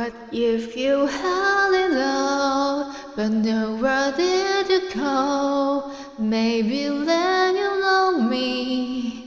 [0.00, 5.92] What if you held it all, but nowhere did you go?
[6.18, 9.22] Maybe then you'll know me.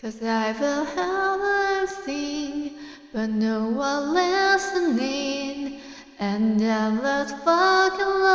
[0.00, 2.78] Cause I've heard everything,
[3.12, 5.80] but no one listening.
[6.20, 8.29] And I'm left fucking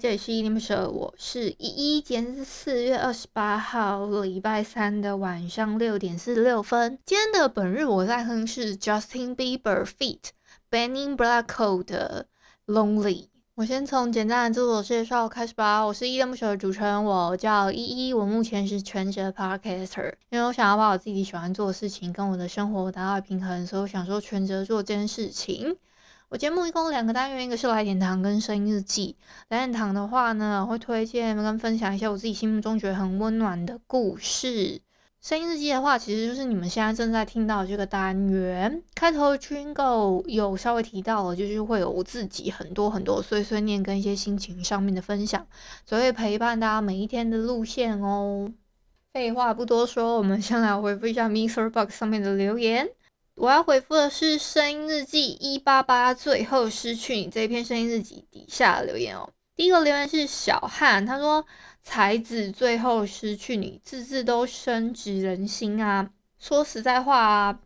[0.00, 2.00] 这里是依恋不舍，我是依依。
[2.00, 6.98] 今天是四月二十八号，礼拜三的晚上六点四十六分。
[7.04, 10.30] 今天的本日我在哼是 Justin Bieber feat.
[10.70, 12.24] Benny Blanco 的
[12.66, 13.26] Lonely。
[13.56, 15.82] 我先从简单的自我介绍开始吧。
[15.82, 18.14] 我是依恋不舍的主持人，我叫依依。
[18.14, 25.76] 我目前是全职 Podcaster，因为我想要把我自己喜欢做的事情跟我的生活达到平衡，所以我想说全职做这件事情。
[26.30, 29.16] 我节目一共两个单元，一个是来点糖跟声音日记。
[29.48, 34.80] 来点糖的话呢，我会推荐跟分享一些我自己心目中觉得很温暖的故事。
[35.20, 38.80] 声音日记的话，其实就是你们现在正在听到的这个单元。
[38.94, 45.44] 开头 Jingle 有稍微提到了，就是会有我自己很多很多碎碎念跟一些心情上面的分享，
[45.84, 48.52] 所以陪伴大家每一天的路线哦。
[49.12, 51.68] 废话不多说，我们先来回复一下 Mr.
[51.70, 52.88] Box 上面的留言。
[53.40, 59.30] 我要回复的是《声音日记》一八八，最后失去你这一篇《声音日记》底下的留言哦。
[59.56, 61.42] 第一个留言是小汉，他说
[61.82, 67.60] ：“才子最后失去你，字字都深植人心啊。”说实在话啊，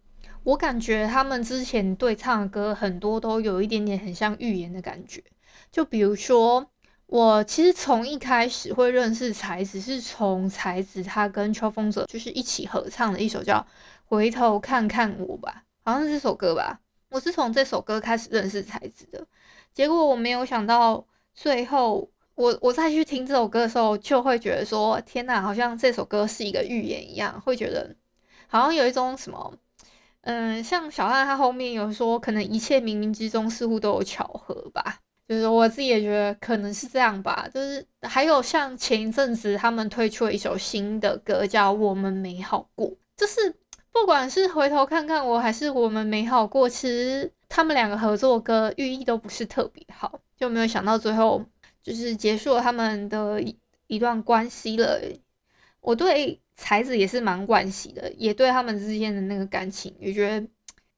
[0.44, 5.24] 我感觉他们之前对唱的歌很多都有一点点很像预言的感觉。
[5.72, 6.70] 就比如说，
[7.14, 13.64] 我其实从一开始会认识才子，是从才子他跟秋风者就是一起合唱的一首叫。
[14.04, 16.80] 回头看看我吧，好像是这首歌吧。
[17.10, 19.24] 我是从这首歌开始认识才子的，
[19.72, 27.94] 结果我没有想到，最后我我再去听这首歌的时候，就会觉得说，天哪，好像这首歌是一个预言一样，会觉得
[28.48, 29.54] 好像有一种什么，
[30.22, 34.98] 嗯，像小汉他后面有说，可能一切冥冥之中似乎都有巧合吧，
[35.28, 37.48] 就是我自己也觉得可能是这样吧。
[37.52, 43.54] 就是还有像前一阵子他们推出了一首新的歌，叫《我们没好过》，就是。
[43.94, 51.40] 不管是回头看看我，还是我们没好过，其实他们两个合作歌寓意都不是特别好，就没有想到最后
[51.80, 55.00] 就是结束了他们的一一段关系了。
[55.80, 60.44] 我对才子也是蛮惋惜的，也对他们之间的那个感情也觉得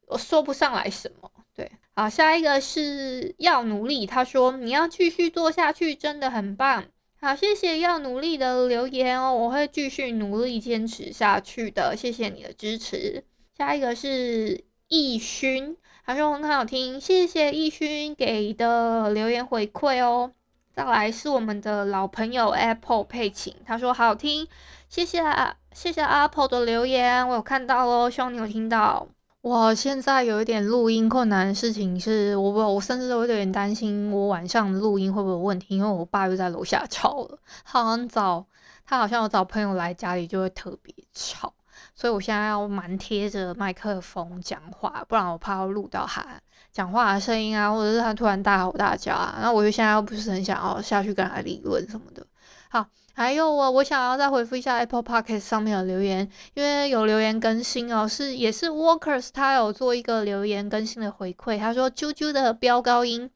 [0.07, 1.31] 我说不上来什么。
[1.55, 6.85] 对，好，下一个是要努力，他说你要继续做下去，真的很棒。
[7.19, 13.25] 好，谢谢要努力的留言哦，我会继续努力坚持下去的，谢谢你的支持。
[13.57, 15.75] 下一个是易勋，
[16.05, 20.33] 他说很好听，谢谢易勋给的留言回馈哦。
[20.75, 24.47] 再来是我们的老朋友 Apple 佩琴，他说好听，
[24.91, 29.09] 谢谢啊，谢谢 Apple 的留言，我有看到哦，希望你有听到。
[29.47, 38.45] 我现在有一点录音困难的事情是，我我甚至都有点担心我晚上录音会不会有问题，因为我爸又在楼下吵了，他好像找
[38.85, 41.55] 他好像有找朋友来家里就会特别吵，
[41.95, 46.27] 所以我现在要蛮贴着麦克风讲话，不然我怕会录到他
[46.73, 52.27] 讲话的声音啊，或者是他突然大吼大叫啊，那我就现在又不是很想要下去跟他理论什么的，
[52.69, 52.85] 好。
[53.17, 63.31] 还有我，我想要再回复一下 Apple Podcast 上面的留言，因为有留言更新哦，是也是 Workers 他有做一个留言更新的回馈，他说啾啾的飙高音，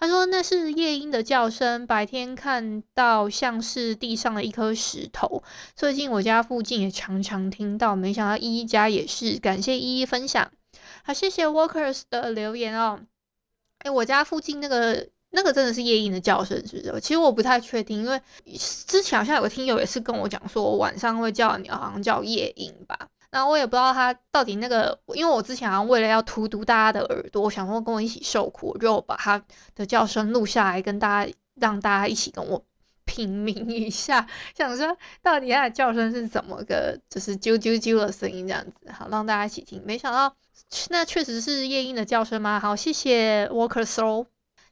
[0.00, 5.44] 他说那是夜莺的叫声，白天看到像是地上的一颗石头，
[5.76, 10.50] 最近我家附近也常常听到，没想到依依家也是，感谢依依分享，
[11.04, 12.98] 好，谢谢 Workers 的留言哦，
[13.84, 15.06] 诶，我家附近那个。
[15.30, 17.00] 那个真的是夜莺的叫声，是不是？
[17.00, 18.20] 其实我不太确定，因为
[18.86, 22.98] 之前好像有个听友也是跟我讲说，我晚上会叫的鸟好像叫夜莺吧。
[23.30, 29.40] 然后我也不知道他到底那个，因为我之前好像为了要荼毒大家的耳朵，我想说跟我一起受苦，我就把他
[29.76, 32.60] 的叫声录下来跟大家让大家一起跟我
[33.04, 34.26] 品茗一下，
[34.56, 39.80] 想说到底它的叫声是怎么个，就是啾啾啾的声音这样子，好让大家一起听。
[39.86, 40.34] 没想到
[40.88, 42.58] 那确实是夜莺的叫声吗？
[42.58, 44.26] 好，谢谢 Walker Soul。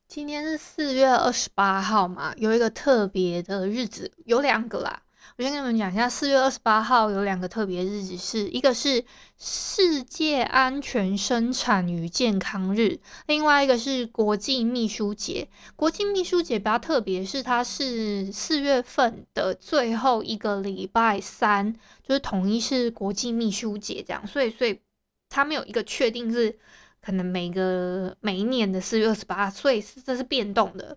[0.08, 5.02] 今天是四月二十八号嘛，有一个特别的日子，有两个啦。
[5.37, 9.05] 我先跟你们讲一下，四月二十八号有两个特别日子是，一个是
[9.37, 15.46] 世界安全生产与健康日，另外一个是国际秘书节。
[15.76, 24.81] 国际秘书节比较特别，是它是四月份的最后一个礼拜三，就是统一是国际秘书节这样，所以所以
[25.28, 26.58] 它没有一个确定是。
[27.00, 30.96] 可能每个每一年的四月二十八，所以这是变动的。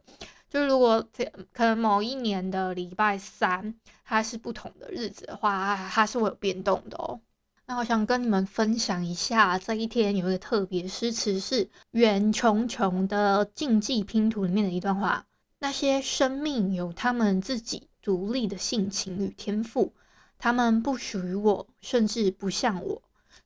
[0.50, 7.20] 就如果这可能某一年的礼拜三它是不同的日子的话，它是会有变动的哦。
[7.68, 15.26] 那我想跟你们分享一下，这一天有一个特别诗词，是袁琼琼的《竞技拼图》里面的一段话：
[15.60, 19.94] 那些生命有他们自己独立的性情与天赋，
[20.38, 23.02] 他们不属于我，甚至不像我。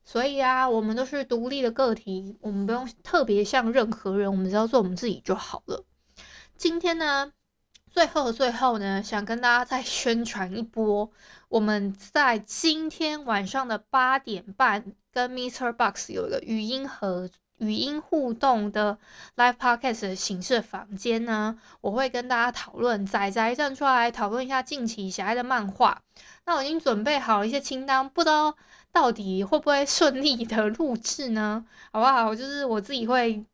[0.06, 5.84] 所以啊，我们都是独立的个体，我们不用特别像任何人，我们只要做我们自己就好了。
[6.56, 7.32] 今天呢，
[7.90, 11.10] 最后的最后呢，想跟大家再 宣传一波，
[11.48, 18.98] 我们在今天晚上的八点半，跟 Mister Box 有一个语音合语音互动的
[19.36, 26.02] Live Podcast 的形式房间呢，我会跟大家讨论，仔仔站出来讨论一下近期喜爱的漫画。
[26.44, 28.54] 那我已经准备好了一些清单，不知道。
[28.92, 31.66] 到底会不会顺利的录制呢？
[31.92, 32.34] 好不好？
[32.34, 33.44] 就是我自己会，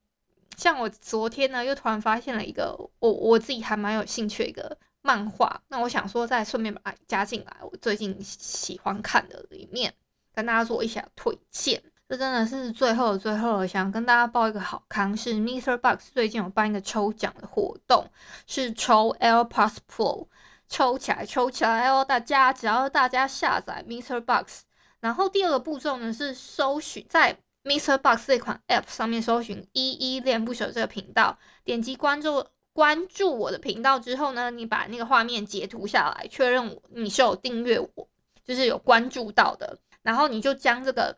[0.57, 9.93] 像我昨天呢，又突然发现了一个我我自己还蛮有兴趣的一个漫画，那我想说再顺便把它加进来，我最近喜欢看的里面，
[10.33, 11.83] 跟大家做一下推荐。
[12.13, 18.07] 这真的是最后的最后了，想跟大家报一个好康，是 Mister Box 最近有办一个抽奖的活动，
[18.47, 20.27] 是抽 AirPods Pro，
[20.69, 22.05] 抽起来抽起来哦！
[22.05, 24.61] 大家只要大家下载 MixerBox。
[25.01, 32.45] 然后第二个步骤呢，是搜寻在 MixerBox 这款 App 上面搜寻“依依恋不舍”这个频道，点击关注
[32.75, 38.07] 关注我的频道之后呢，你把那个画面截图下来，确认你是有订阅我，
[38.45, 41.17] 就是有关注到的，然后你就将这个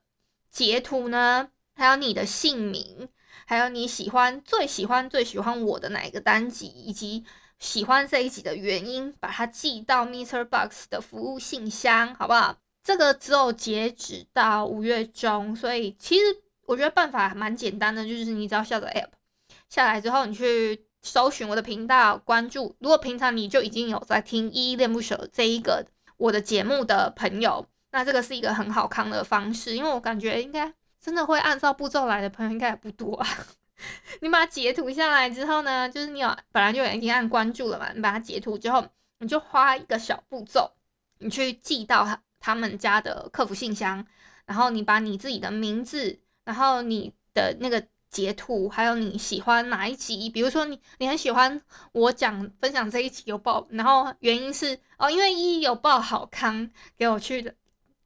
[0.54, 3.08] 截图呢，还有你的姓名，
[3.44, 7.24] 还有你喜欢最喜欢最喜欢我的哪一个单集，以及
[7.58, 12.56] 喜欢这一集的原因，把它寄到 Mister Box 的服务信箱，好不好？
[12.84, 16.22] 这个只有截止到五月中，所以其实
[16.66, 22.76] 我觉得办法蛮简单的，就是你只要下载 App，下来之后你去搜寻我的频道，关注。
[22.78, 25.84] 如果平常你就已经有在听《依依恋不舍》这一个
[26.16, 30.70] 我的节目的朋友，那这个是一个很好康的方式，因为我感觉应该
[31.00, 33.26] 真的会按照步骤来的朋友应该也不多啊。
[34.20, 38.84] 你把它截图下来之后呢，就是你有本来就已经按关注了嘛，你把它截图之后，
[39.20, 40.72] 你就花一个小步骤，
[41.18, 42.20] 你去寄到他。
[42.46, 44.04] 他们家的客服信箱，
[44.44, 51.58] 然后你把你自己的名字，然后你的那个截图，还有你喜欢哪一集，比如说你你很喜欢
[51.92, 57.54] 我讲分享这一集有报，然后原因是哦，因为一有报好康给我去的，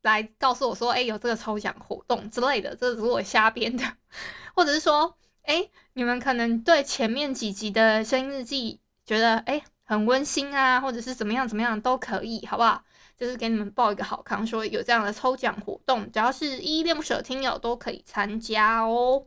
[0.08, 3.84] 来告诉我说，哎，有这个抽奖活动之类的，这是我瞎编的，
[4.54, 12.82] 或者是说，哎，你们可能对前面几集的声音日记觉得哎很温馨啊，或者是怎么样怎么样都可以，好不好？
[13.16, 19.26] 就是给你们报一个好康，说有这样的抽奖活动，只要是依依恋不舍的听友都可以参加哦。